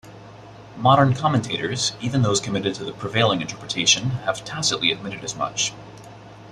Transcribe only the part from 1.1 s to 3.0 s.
commentators, even those committed to the